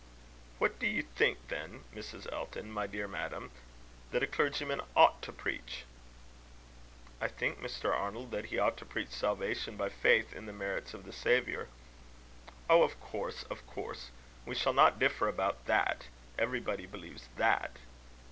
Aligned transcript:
"What 0.57 0.79
do 0.79 0.87
you 0.87 1.03
think, 1.03 1.49
then, 1.49 1.83
Mrs. 1.93 2.25
Elton, 2.33 2.71
my 2.71 2.87
dear 2.87 3.07
madam, 3.07 3.51
that 4.09 4.23
a 4.23 4.25
clergyman 4.25 4.81
ought 4.95 5.21
to 5.21 5.31
preach?" 5.31 5.83
"I 7.21 7.27
think, 7.27 7.59
Mr. 7.59 7.93
Arnold, 7.95 8.31
that 8.31 8.45
he 8.47 8.57
ought 8.57 8.77
to 8.77 8.83
preach 8.85 9.09
salvation 9.11 9.77
by 9.77 9.89
faith 9.89 10.33
in 10.33 10.47
the 10.47 10.53
merits 10.53 10.95
of 10.95 11.05
the 11.05 11.13
Saviour." 11.13 11.67
"Oh! 12.67 12.81
of 12.81 12.99
course, 12.99 13.43
of 13.43 13.67
course. 13.67 14.09
We 14.43 14.55
shall 14.55 14.73
not 14.73 14.97
differ 14.97 15.27
about 15.27 15.67
that. 15.67 16.05
Everybody 16.35 16.87
believes 16.87 17.29
that." 17.35 17.77